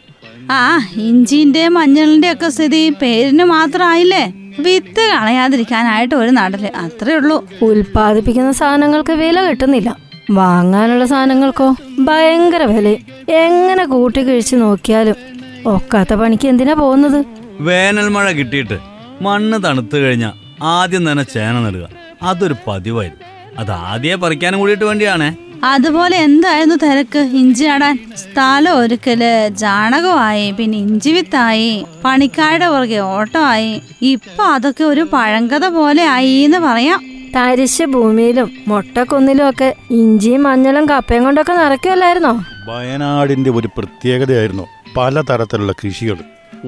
ആ 0.51 0.79
ഇഞ്ചിന്റെ 0.97 1.69
മഞ്ഞളിന്റെ 1.69 2.33
ഒക്കെ 2.33 2.49
സ്ഥിതി 2.49 2.91
പേരിന് 2.91 3.45
മാത്രമായില്ലേ? 3.45 4.33
വിത്ത് 4.59 5.01
കളയാതിരിക്കാനായിട്ട് 5.01 6.15
ഒരു 6.15 6.31
നടൽ 6.31 6.67
അത്രേ 6.67 7.15
ഉള്ളൂ. 7.15 7.45
ഉൽപാദിപ്പിക്കുന്ന 7.63 8.53
സാധനങ്ങൾക്ക് 8.53 9.13
വില 9.13 9.41
കിട്ടുന്നില്ല. 9.41 9.97
വാങ്ങാനുള്ള 10.31 11.05
സാധനങ്ങൾക്കോ? 11.05 11.77
ഭയങ്കര 11.99 12.63
വില 12.63 12.89
എങ്ങനെ 13.29 13.85
കൂട്ടി 13.85 14.23
കഴിച്ച് 14.23 14.57
നോക്കിയാലും 14.57 15.15
ഒക്കാത്ത 15.67 16.15
പണിക്ക് 16.15 16.49
എന്തിനാ 16.49 16.73
പോകുന്നത്? 16.73 17.25
വേനൽ 17.61 18.09
മഴ 18.09 18.33
കിട്ടിയിട്ട് 18.33 18.90
മണ്ണ് 19.23 19.65
തണുത്തു 19.65 19.97
കഴിഞ്ഞാൽ 19.97 20.33
ആദ്യം 20.63 21.13
തന്നെ 21.13 21.23
ചേന 21.23 21.61
നടുക. 21.61 21.89
അതൊരു 22.23 22.57
പതിവായിരുന്നു 22.67 23.27
അത് 23.59 23.71
ആദ്യമേ 23.71 24.15
പറിക്കാനും 24.15 24.59
കൂടിയിട്ട് 24.59 24.85
വേണ്ടിയാണേ. 24.85 25.37
അതുപോലെ 25.65 26.17
എന്തായിരുന്നു 26.17 26.75
തിരക്ക്? 26.75 27.19
ഇഞ്ചി 27.19 27.65
ആടാൻ 27.65 27.99
സ്ഥലം 28.17 28.77
ഒരുക്കൽ 28.79 29.23
ചാണകമായി 29.61 30.51
പിന്നെ 30.51 30.79
ഇഞ്ചി 30.79 31.11
വിത്തായി 31.11 31.87
പണിക്കാരുടെ 32.05 32.69
പുറകെ 32.69 32.97
ഓട്ടമായി. 32.97 33.83
ഇപ്പൊ 34.03 34.45
അതൊക്കെ 34.45 34.85
ഒരു 34.85 35.09
പഴങ്കഥ 35.13 35.67
പോലെ 35.69 36.05
ആയി 36.07 36.29
എന്ന് 36.29 36.59
പറയാം. 36.59 37.01
തരിശ് 37.37 37.83
ഭൂമിയിലും 37.83 38.49
മൊട്ടക്കുന്നിലും 38.69 39.51
ഒക്കെ 39.51 39.75
ഇഞ്ചിയും 39.91 40.43
മഞ്ഞളും 40.43 40.89
കപ്പയും 40.89 41.25
കൊണ്ടൊക്കെ 41.25 41.53
നിറയ്ക്കുമല്ലായിരുന്നോ 41.53 42.33
വയനാടിന്റെ 42.69 43.51
ഒരു 43.51 43.69
പ്രത്യേകതയായിരുന്നു 43.79 44.67
പല 44.97 45.21
തരത്തിലുള്ള 45.21 45.73
കൃഷികൾ. 45.73 46.19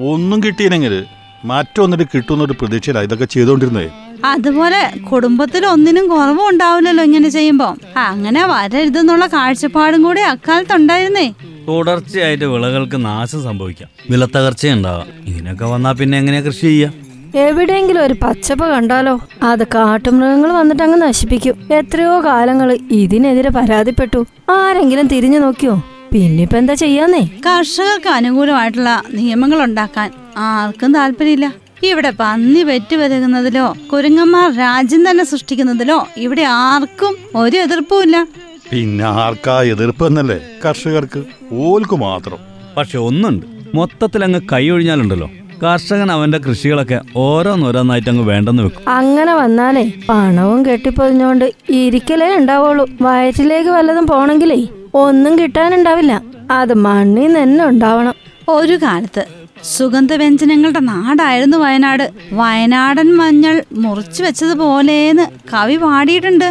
ഒന്നും 0.01 0.43
കിട്ടിയില്ലെങ്കിൽ 0.43 1.05
മറ്റൊന്നിട്ട് 1.45 2.03
കിട്ടുന്നൊരു 2.15 2.53
പ്രതീക്ഷയിലാണ് 2.61 3.05
ഇതൊക്കെ 3.05 3.25
ചെയ്തുകൊണ്ടിരുന്നേ 3.25 3.89
അതുപോലെ 4.25 4.99
കുടുംബത്തിൽ 5.11 5.65
ഒന്നിനും 5.65 6.07
കുറവും 6.07 6.49
ഉണ്ടാവില്ലല്ലോ 6.49 7.03
ഇങ്ങനെ 7.03 7.29
ചെയ്യുമ്പോ. 7.29 7.75
അങ്ങനെ 7.97 8.45
വരരുതെന്നുള്ള 8.45 9.27
കാഴ്ചപ്പാടും 9.27 10.03
കൂടി 10.03 10.21
അക്കാലത്ത് 10.21 10.75
ഉണ്ടായിരുന്നേ. 10.75 11.33
തുടർച്ചയായിട്ട് 11.67 12.45
വിളകൾക്ക് 12.45 13.05
നാശം 13.05 13.43
സംഭവിക്കാം. 13.43 13.89
വിലത്തകർച്ചയുണ്ടാവാം. 14.09 15.07
ഇതിനൊക്കെ 15.25 15.65
വന്നാ 15.65 15.91
പിന്നെ 15.91 16.17
എങ്ങനെയാ 16.17 16.41
കൃഷി 16.41 16.61
ചെയ്യാ? 16.61 16.91
എവിടെയെങ്കിലും 17.35 18.05
ഒരു 18.05 18.13
പച്ചപ്പ് 18.13 18.65
കണ്ടാലോ? 18.65 19.19
അത് 19.43 19.63
കാട്ടുമൃഗങ്ങൾ 19.63 20.51
വന്നിട്ട് 20.53 20.83
അങ്ങ് 20.83 21.01
നശിപ്പിക്കും. 21.01 21.73
എത്രയോ 21.73 22.25
കാലങ്ങൾ 22.25 22.77
ഇതിനെതിരെ 22.91 23.49
പരാതിപ്പെട്ടു. 23.49 24.25
ആരെങ്കിലും 24.49 25.07
തിരിഞ്ഞു 25.07 25.39
നോക്കിയോ? 25.39 25.83
പിന്നിപ്പോ 26.11 26.57
എന്താ 26.57 26.73
ചെയ്യാന്നേ? 26.73 27.29
കർഷകർക്ക് 27.45 28.07
അനുകൂലമായിട്ടുള്ള 28.07 29.03
നിയമങ്ങൾ 29.13 29.63
ഉണ്ടാക്കാൻ 29.63 30.11
ആർക്കും 30.37 30.93
താല്പര്യമില്ല. 30.93 31.53
ഇവിടെ 31.83 32.13
പന്നി 32.19 32.63
പെറ്റുപെരുകുന്നതിലോ 32.63 33.75
കുരങ്ങന്മാർ 33.93 34.57
രാജ്യം 34.57 35.09
തന്നെ 35.09 35.23
സൃഷ്ടിക്കുന്നതിലോ 35.23 36.07
ഇവിടെ 36.17 36.41
ആർക്കും 36.41 37.17
ഒരു 37.35 37.57
എതിർപ്പുമില്ല 37.57 38.27
പിന്നെ 38.71 39.05
ആർക്കാ 39.05 39.61
എതിർപ്പ് 39.61 40.07
എന്നല്ലേ 40.07 40.39
കർഷകർക്ക്? 40.65 41.23
ഓൽക്ക് 41.51 41.95
മാത്രം. 41.95 42.37
പക്ഷെ 42.77 42.97
ഒന്നുണ്ട്. 42.97 43.45
മൊത്തത്തിൽ 43.75 44.23
അങ്ങ് 44.23 44.39
കൈ 44.51 44.69
ഒഴിഞ്ഞാലുണ്ടല്ലോ. 44.69 45.29
കർഷകൻ 45.63 46.11
അവന്റെ 46.11 46.37
കൃഷികളൊക്കെ 46.37 47.01
ഓരോന്നോരോന്നായിട്ട് 47.15 48.09
അങ്ങ് 48.09 48.23
വേണ്ടെന്ന് 48.23 48.63
വെക്കും. 48.63 48.89
അങ്ങനെ 48.89 49.33
വന്നാലേ 49.33 49.91
പണവും 50.09 50.65
കെട്ടിപ്പൊതിഞ്ഞോണ്ട് 50.65 51.53
ഇരിക്കലേ 51.69 52.35
ഉണ്ടാവുള്ളൂ. 52.35 52.89
വയറ്റിലേക്ക് 53.01 53.69
വല്ലതും 53.69 54.07
പോണെങ്കിലേ 54.07 54.67
ഒന്നും 54.93 55.39
കിട്ടാനുണ്ടാവില്ല. 55.39 56.21
അത് 56.51 56.73
മണ്ണിൽ 56.73 57.21
നിന്ന് 57.21 57.43
തന്നെ 57.43 57.65
ഉണ്ടാവണം. 57.65 58.13
ഒരു 58.49 58.75
കാലത്ത് 58.83 59.25
സുഗന്ധവ്യഞ്ജനങ്ങളുടെ 59.71 60.79
നാടായിരുന്നു 60.79 61.57
വയനാട്. 61.57 62.05
വയനാടൻ 62.39 63.09
മഞ്ഞൾ 63.19 63.55
മുറിച്ചു 63.83 64.21
വെച്ചതുപോലേന്ന് 64.23 65.25
കവി 65.53 65.75
പാടിയിട്ടുണ്ട്. 65.83 66.47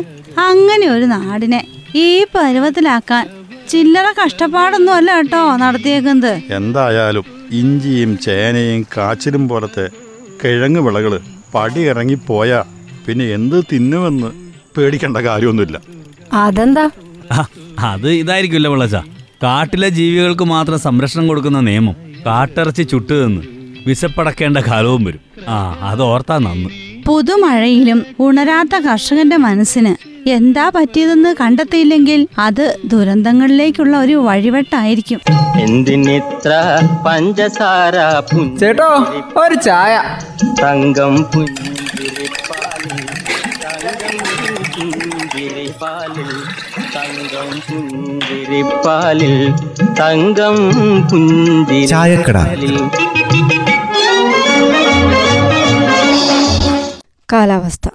അങ്ങനെ 0.49 0.87
ഒരു 0.95 1.07
നാടിനെ 1.15 1.61
ഈ 2.05 2.09
പരുവത്തിലാക്കാൻ 2.35 3.25
ചില്ലറ 3.71 4.07
കഷ്ടപ്പാടൊന്നും 4.21 4.95
അല്ല 4.99 5.11
കേട്ടോ 5.17 5.43
നടത്തിയേക്കുന്നത്. 5.63 6.33
എന്തായാലും 6.59 7.25
ഇഞ്ചിയും 7.61 8.13
ചേനയും 8.27 8.83
കാച്ചിലും 8.97 9.49
പോലത്തെ 9.49 9.87
കിഴങ്ങ് 10.43 10.81
വിളകൾ 10.87 11.15
പടി 11.55 11.81
ഇറങ്ങിപ്പോയാ 11.81 12.61
പിന്നെ 13.07 13.25
എന്ത് 13.37 13.59
തിന്നുമെന്ന് 13.73 14.31
പേടിക്കേണ്ട 14.77 15.19
കാര്യമൊന്നുമില്ല. 15.29 15.79
അതെന്താ? 16.45 16.85
അത് 17.91 18.09
ഇതായിരിക്കില്ല 18.13 18.69
വിളച്ച 18.69 18.97
കാട്ടിലെ 19.45 19.89
ജീവികൾക്ക് 19.99 20.45
മാത്രം 20.55 20.79
സംരക്ഷണം 20.79 21.25
കൊടുക്കുന്ന 21.29 21.61
നിയമം. 21.61 21.97
കാട്ടിറച്ചി 22.27 22.83
ചുട്ടു 22.83 23.13
നിന്ന് 23.13 23.43
വിശപ്പടക്കേണ്ട 23.87 24.57
കാലവും 24.57 25.05
വരും. 25.05 25.21
ആ 25.49 25.79
അത് 25.83 26.03
ഓർത്താ 26.03 26.39
നന്ന്. 26.39 26.71
പുതുമഴയിലും 27.07 28.07
ഉണരാത്ത 28.21 28.79
കർഷകന്റെ 28.79 29.37
മനസ്സിന് 29.37 30.13
എന്താ 30.29 30.69
പറ്റിയതെന്ന് 30.75 31.35
കണ്ടെത്തിയില്ലെങ്കിൽ 31.41 32.29
അത് 32.39 32.77
ദുരന്തങ്ങളിലേക്കുള്ള 32.85 33.97
ഒരു 33.97 34.13
വഴിവെട്ടായിരിക്കും. 34.13 35.21
എന്തിനിത്ര 35.61 36.53
പഞ്ചസാര 37.07 37.97
ചേട്ടോ 38.61 38.91
ഒരു 39.37 39.55
ചായ. 39.55 40.03
തങ്കം 40.63 41.17
പുഞ്ചിരിപ്പാലിൽ 41.23 43.07
തങ്കം 43.65 44.19
പുഞ്ചിരിപ്പാലിൽ. 44.75 46.31
പുഞ്ചിരിപ്പാലിൽ 47.71 49.35
തങ്കം 50.01 50.57
ചായക്കട. 51.89 52.39
പുഞ്ചിരിപ്പാലിൽ 52.43 52.77
കാലാവസ്ഥ. 57.33 57.89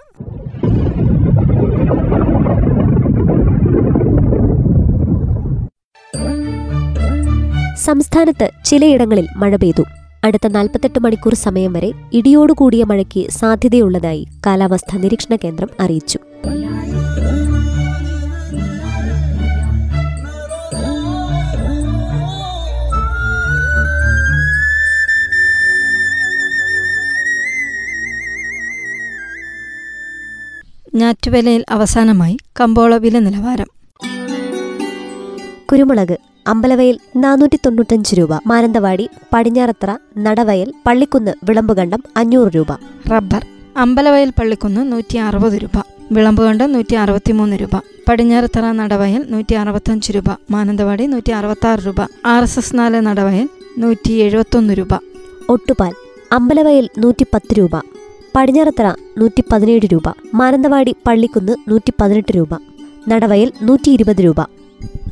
സംസ്ഥാനത്ത് 7.85 8.49
ചിലയിടങ്ങളിൽ 8.65 9.27
മഴ 9.35 9.55
പെയ്തു. 9.55 9.83
അടുത്ത 10.23 10.47
നാൽപ്പത്തെട്ട് 10.47 10.99
മണിക്കൂർ 10.99 11.33
സമയം 11.33 11.73
വരെ 11.73 11.91
ഇടിയോടുകൂടിയ 12.13 12.83
മഴയ്ക്ക് 12.83 13.29
സാധ്യതയുള്ളതായി 13.29 14.27
കാലാവസ്ഥാ 14.45 14.97
നിരീക്ഷണ 14.97 15.35
കേന്ദ്രം 15.35 15.69
അറിയിച്ചു. 15.79 16.19
ഞാറ്റുവേലയിൽ 30.97 31.63
അവസാനമായി 31.69 32.37
കമ്പോള 32.59 32.97
വില 32.97 33.19
നിലവാരം. 33.19 33.69
കുരുമുളക് 35.71 36.17
അമ്പലവയൽ 36.47 36.99
നാനൂറ്റി 37.15 37.57
തൊണ്ണൂറ്റഞ്ച് 37.65 38.15
രൂപ. 38.15 38.29
മാനന്തവാടി 38.47 39.09
പടിഞ്ഞാറത്തറ 39.33 39.91
നടവയൽ 40.17 40.73
പള്ളിക്കുന്ന് 40.85 41.33
വിളമ്പുകണ്ടം 41.43 42.03
അഞ്ഞൂറ് 42.17 42.51
രൂപ. 42.55 42.71
റബ്ബർ 43.11 43.45
അമ്പലവയൽ 43.77 44.29
പള്ളിക്കുന്ന് 44.29 44.91
നൂറ്റി 44.91 45.17
അറുപത് 45.17 45.53
രൂപ. 45.53 45.83
വിളമ്പുകണ്ടം 46.11 46.71
നൂറ്റി 46.71 46.95
അറുപത്തിമൂന്ന് 46.95 47.55
രൂപ. 47.55 47.75
പടിഞ്ഞാറത്തറ 48.09 48.71
നടവയൽ 48.71 49.25
നൂറ്റി 49.29 49.53
അറുപത്തഞ്ച് 49.53 50.11
രൂപ. 50.11 50.29
മാനന്തവാടി 50.51 51.05
നൂറ്റി 51.05 51.31
അറുപത്താറ് 51.31 51.79
രൂപ. 51.87 52.01
ആർ 52.25 52.43
എസ് 52.43 52.59
എസ് 52.59 52.75
നാല് 52.77 53.01
നടവയൽ 53.01 53.49
നൂറ്റി 53.77 54.13
എഴുപത്തൊന്ന് 54.13 54.73
രൂപ. 54.73 54.93
ഒട്ടുപാൽ 55.49 55.93
അമ്പലവയൽ 56.31 56.89
നൂറ്റി 56.97 57.25
പത്ത് 57.33 57.53
രൂപ. 57.53 57.96
പടിഞ്ഞാറത്തറ 58.35 58.87
നൂറ്റി 59.17 59.43
പതിനേഴ് 59.51 59.87
രൂപ 59.93 60.07
മാനന്തവാടി 60.33 60.95
പള്ളിക്കുന്ന് 61.07 61.55
നൂറ്റി 61.67 61.93
പതിനെട്ട് 62.01 62.37
രൂപ 62.37 62.53
നടവയൽ 63.07 63.51
നൂറ്റി 63.61 63.89
ഇരുപത് 63.89 64.21
രൂപ. 64.23 64.41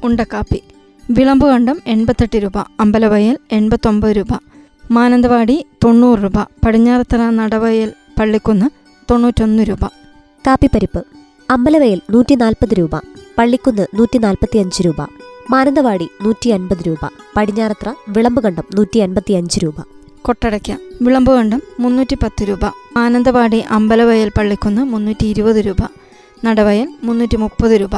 ഉണ്ടക്കാപ്പി 0.03 0.61
വിളമ്പുകണ്ടം 1.11 1.81
എൺപത്തെട്ട് 1.87 2.35
രൂപ 2.43 2.57
അമ്പലവയൽ 2.79 3.37
എൺപത്തൊമ്പത് 3.51 4.15
രൂപ 4.15 4.33
മാനന്തവാടി 4.91 5.65
തൊണ്ണൂറ് 5.83 6.19
രൂപ 6.19 6.39
പടിഞ്ഞാറത്തറ 6.65 7.29
നടവയൽ 7.29 7.93
പള്ളിക്കുന്ന് 8.19 8.69
തൊണ്ണൂറ്റൊന്ന് 9.11 9.63
രൂപ. 9.63 9.85
കാപ്പിപ്പരിപ്പ് 10.47 11.05
അമ്പലവയൽ 11.51 12.01
നൂറ്റി 12.11 12.35
നാൽപ്പത് 12.35 12.73
രൂപ 12.73 12.95
പള്ളിക്കുന്ന് 13.37 13.87
നൂറ്റി 13.93 14.17
നാൽപ്പത്തി 14.17 14.57
അഞ്ച് 14.57 14.83
രൂപ 14.83 15.01
മാനന്തവാടി 15.51 16.09
നൂറ്റി 16.21 16.49
അൻപത് 16.49 16.87
രൂപ 16.87 17.09
പടിഞ്ഞാറത്ര 17.37 17.93
വിളമ്പുകണ്ടം 18.09 18.63
നൂറ്റി 18.75 18.99
അൻപത്തി 18.99 19.33
അഞ്ച് 19.33 19.59
രൂപ. 19.63 19.94
കൊട്ടടയ്ക്ക. 20.25 20.71
വിളമ്പുകണ്ടം 21.01 21.61
മുന്നൂറ്റി 21.79 22.15
പത്ത് 22.15 22.43
രൂപ. 22.43 22.59
ആനന്ദവാടി 22.97 23.59
അമ്പലവയൽ 23.69 24.31
പള്ളിക്കുന്ന് 24.37 24.81
മുന്നൂറ്റി 24.81 25.25
ഇരുപത് 25.25 25.55
രൂപ. 25.55 25.77
നടവയൽ 26.45 26.87
മുന്നൂറ്റി 27.03 27.37
മുപ്പത് 27.37 27.71
രൂപ. 27.71 27.95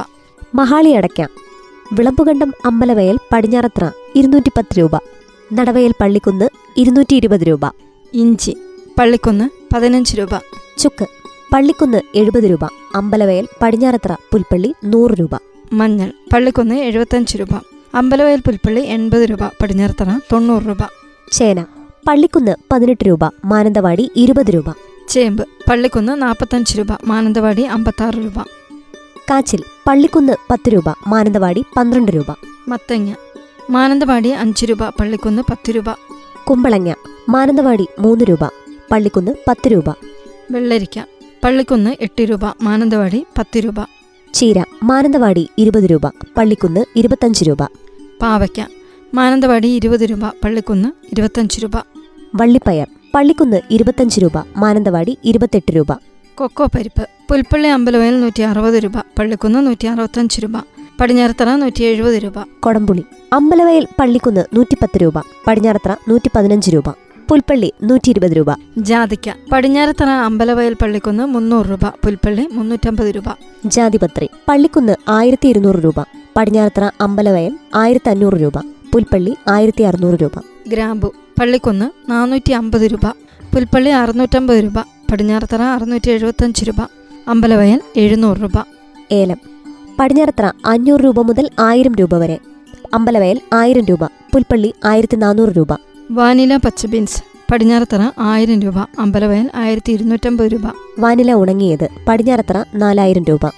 മഹാളി 0.56 0.90
അടയ്ക്ക. 0.90 1.28
വിളമ്പുകണ്ടം 1.94 2.54
അമ്പലവയൽ 2.66 3.18
പടിഞ്ഞാറത്ര 3.34 3.92
ഇരുന്നൂറ്റി 4.16 4.50
പത്ത് 4.50 4.80
രൂപ. 4.80 4.92
നടവയൽ 5.54 5.94
പള്ളിക്കുന്ന് 6.02 6.50
ഇരുന്നൂറ്റി 6.78 7.16
ഇരുപത് 7.16 7.42
രൂപ. 7.42 7.62
ഇഞ്ചി 8.14 8.58
പള്ളിക്കുന്ന് 9.00 9.76
പതിനഞ്ച് 9.76 10.20
രൂപ. 10.20 10.30
ചുക്ക് 10.78 11.06
പള്ളിക്കുന്ന് 11.54 12.02
എഴുപത് 12.16 12.44
രൂപ. 12.44 12.66
അമ്പലവയൽ 12.96 13.48
പടിഞ്ഞാറത്ര 13.62 14.16
പുൽപ്പള്ളി 14.32 14.76
നൂറ് 14.86 15.12
രൂപ. 15.12 15.30
മഞ്ഞൾ 15.74 16.12
പള്ളിക്കുന്ന് 16.34 16.76
എഴുപത്തഞ്ച് 16.76 17.38
രൂപ. 17.38 17.54
അമ്പലവയൽ 17.96 18.40
പുൽപ്പള്ളി 18.40 18.82
എൺപത് 18.82 19.24
രൂപ. 19.24 19.44
പടിഞ്ഞാറത്തറ 19.62 20.20
തൊണ്ണൂറ് 20.34 20.64
രൂപ. 20.64 20.78
ചേന 21.32 21.66
പള്ളിക്കുന്ന് 22.08 22.56
പതിനെട്ട് 22.72 23.08
രൂപ 23.08 23.20
മാനന്തവാടി 23.46 24.12
ഇരുപത് 24.16 24.50
രൂപ. 24.50 24.66
ചേമ്പ് 25.10 25.48
പള്ളിക്കുന്ന് 25.70 26.22
നാൽപ്പത്തഞ്ച് 26.22 26.78
രൂപ 26.78 26.88
മാനന്തവാടി 27.04 27.62
അമ്പത്താറ് 27.62 28.16
രൂപ. 28.16 28.40
കാച്ചിൽ 29.32 29.64
പള്ളിക്കുന്ന് 29.88 30.34
പത്ത് 30.50 30.70
രൂപ 30.70 30.84
മാനന്തവാടി 31.08 31.66
പന്ത്രണ്ട് 31.78 32.12
രൂപ. 32.12 32.26
മത്തങ്ങ 32.68 33.14
മാനന്തവാടി 33.70 34.30
അഞ്ച് 34.30 34.66
രൂപ 34.66 34.90
പള്ളിക്കുന്ന് 34.90 35.42
പത്ത് 35.50 35.72
രൂപ. 35.72 35.86
കുമ്പളങ്ങ 36.50 36.94
മാനന്തവാടി 37.30 37.88
മൂന്ന് 38.00 38.26
രൂപ 38.30 38.46
പള്ളിക്കുന്ന് 38.92 39.32
പത്ത് 39.48 39.68
രൂപ. 39.68 39.90
വെള്ളരിക്ക 40.52 41.00
പള്ളിക്കുന്ന് 41.44 41.96
എട്ട് 42.02 42.22
രൂപ 42.22 42.46
മാനന്തവാടി 42.62 43.26
പത്ത് 43.38 43.58
രൂപ. 43.60 43.76
ചീര 44.34 44.64
മാനന്തവാടി 44.84 45.50
ഇരുപത് 45.58 45.84
രൂപ 45.84 46.08
പള്ളിക്കുന്ന് 46.38 46.86
ഇരുപത്തഞ്ച് 46.96 47.44
രൂപ. 47.46 47.64
പാവയ്ക്ക 48.22 48.62
മാനന്തവാടി 49.14 49.68
ഇരുപത് 49.68 50.02
രൂപ 50.02 50.26
പള്ളിക്കുന്ന് 50.44 50.90
ഇരുപത്തഞ്ച് 51.12 51.64
രൂപ. 51.64 51.97
വള്ളിപ്പയർ 52.40 52.88
പള്ളിക്കുന്ന് 53.16 53.60
ഇരുപത്തഞ്ച് 53.72 54.22
രൂപ 54.22 54.38
മാനന്തവാടി 54.58 55.18
ഇരുപത്തെട്ട് 55.24 55.72
രൂപ. 55.76 55.92
കൊക്കോ 56.36 56.66
പരിപ്പ് 56.66 57.04
പുൽപ്പള്ളി 57.30 57.68
അമ്പലവയൽ 57.68 58.16
നൂറ്റി 58.22 58.42
അറുപത് 58.42 58.78
രൂപ 58.84 58.98
പള്ളിക്കുന്ന് 59.20 59.60
നൂറ്റി 59.68 59.88
അറുപത്തഞ്ച് 59.88 60.42
രൂപ 60.44 60.58
പടിഞ്ഞാറത്തറ 61.00 61.50
നൂറ്റി 61.56 61.84
എഴുപത് 61.84 62.18
രൂപ. 62.24 62.38
കൊടംപുളി 62.60 63.04
അമ്പലവയൽ 63.34 63.86
പള്ളിക്കുന്ന് 64.00 64.44
നൂറ്റിപ്പത്ത് 64.54 64.98
രൂപ 65.02 65.18
പടിഞ്ഞാറത്തറ 65.48 65.94
നൂറ്റി 66.10 66.30
പതിനഞ്ച് 66.36 66.72
രൂപ. 66.72 66.90
പുൽപ്പള്ളി 67.30 67.70
നൂറ്റി 67.84 68.10
ഇരുപത് 68.10 68.32
രൂപ. 68.32 68.52
ജാതിക്ക 68.78 69.30
പടിഞ്ഞാറത്തറ 69.52 70.10
അമ്പലവയൽ 70.28 70.76
പള്ളിക്കുന്ന് 70.82 71.26
മുന്നൂറ് 71.26 71.66
രൂപ 71.66 71.86
പുൽപ്പള്ളി 72.06 72.46
മുന്നൂറ്റമ്പത് 72.52 73.10
രൂപ. 73.16 73.30
ജാതിപത്രി 73.66 74.30
പള്ളിക്കുന്ന് 74.50 74.96
ആയിരത്തി 75.10 75.48
ഇരുന്നൂറ് 75.48 75.80
രൂപ 75.84 76.00
പടിഞ്ഞാറത്തറ 76.38 76.86
അമ്പലവയൽ 77.02 77.58
ആയിരത്തി 77.76 78.10
അഞ്ഞൂറ് 78.10 78.34
രൂപ 78.34 78.58
പുൽപ്പള്ളി 78.94 79.36
ആയിരത്തി 79.48 79.84
അറുന്നൂറ് 79.84 80.20
രൂപ. 80.22 80.38
ഗ്രാമ്പു. 80.68 81.14
പള്ളിക്കുന്ന് 81.42 82.12
നാനൂറ്റി 82.12 82.52
അമ്പത് 82.52 82.82
രൂപ. 82.82 83.08
പുൽപ്പള്ളി 83.56 83.90
അറുന്നൂറ്റമ്പത് 83.90 84.64
രൂപ. 84.64 84.74
പടിഞ്ഞാറത്തറ 85.12 85.62
അറുന്നൂറ്റി 85.62 86.12
എഴുപത്തഞ്ച് 86.12 86.66
രൂപ. 86.66 86.76
അമ്പലവയൽ 87.28 87.82
എഴുന്നൂറ് 87.96 88.38
രൂപ. 88.38 88.52
ഏലം. 89.12 89.38
പടിഞ്ഞാറത്തറ 90.00 90.52
അഞ്ഞൂറ് 90.66 91.02
രൂപ 91.02 91.22
മുതൽ 91.22 91.50
ആയിരം 91.60 91.96
രൂപ 91.96 92.16
വരെ. 92.16 92.38
അമ്പലവയൽ 92.94 93.40
ആയിരം 93.54 93.86
രൂപ. 93.86 94.06
പുൽപ്പള്ളി 94.06 94.74
ആയിരത്തി 94.86 95.16
നാനൂറ് 95.16 95.50
രൂപ. 95.50 95.68
വാനില 96.12 96.58
പച്ച 96.58 96.86
ബീൻസ്. 96.86 97.24
പടിഞ്ഞാറത്തറ 97.52 98.12
ആയിരം 98.20 98.62
രൂപ. 98.62 98.80
അമ്പലവയൽ 99.00 99.50
ആയിരത്തി 99.56 99.92
ഇരുന്നൂറ്റമ്പത് 99.92 100.52
രൂപ. 100.52 100.62
വാനില 101.00 101.34
ഉണങ്ങിയത് 101.34 101.90
പടിഞ്ഞാറത്തറ 102.08 102.64
നാലായിരം 102.76 103.24
രൂപ. 103.24 103.50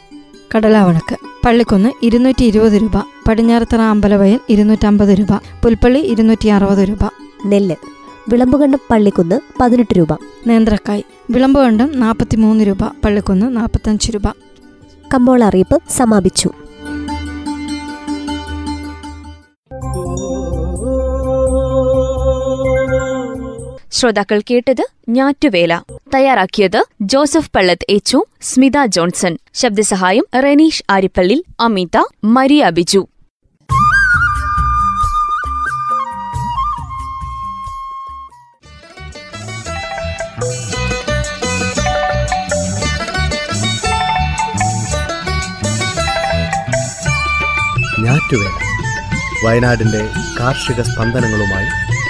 കടലാവണക്ക് 0.55 1.28
പള്ളിക്കുന്ന് 1.45 1.89
ഇരുന്നൂറ്റി 2.01 2.45
ഇരുപത് 2.45 2.71
രൂപ. 2.71 2.91
പടിഞ്ഞാറത്തറ 3.27 3.81
അമ്പലവയൽ 3.81 4.39
ഇരുന്നൂറ്റമ്പത് 4.49 5.09
രൂപ. 5.09 5.35
പുൽപ്പള്ളി 5.63 5.99
ഇരുന്നൂറ്റി 5.99 6.47
അറുപത് 6.47 6.89
രൂപ. 6.89 7.09
നെല്ല്. 7.45 7.75
വിളമ്പുകണ്ടം 8.29 8.79
പള്ളിക്കുന്ന് 8.91 9.39
പതിനെട്ട് 9.61 9.93
രൂപ. 9.97 10.07
നേന്ത്രക്കായ്. 10.47 11.03
വിളമ്പുകണ്ടം 11.29 11.99
നാൽപ്പത്തി 11.99 12.35
മൂന്ന് 12.35 12.63
രൂപ. 12.67 12.83
പള്ളിക്കുന്ന് 13.03 13.55
നാൽപ്പത്തഞ്ച് 13.57 14.11
രൂപ. 14.11 14.27
കമ്പോള 15.13 15.43
അറിയിപ്പ് 15.43 15.81
സമാപിച്ചു. 15.89 16.49
ശ്രോതാക്കൾ 23.91 24.41
കേട്ടത് 24.51 24.87
ഞാറ്റുവേല. 25.09 25.81
തയ്യാറാക്കിയത് 26.13 26.83
ജോസഫ് 27.01 27.51
പള്ളത്ത് 27.55 27.85
എച്ചു 27.89 28.25
സ്മിത 28.41 28.85
ജോൺസൺ. 28.85 29.37
ശബ്ദസഹായം 29.53 30.25
റെനീഷ് 30.43 30.83
ആരിപ്പള്ളി 30.89 31.45
അമിത 31.59 32.03
മരിയ 32.23 32.69
ബിജു. 32.69 33.07
വയനാടിന്റെ 49.45 50.09
കാർഷിക 50.39 50.81
സ്പന്ദനങ്ങളുമായി 50.81 51.88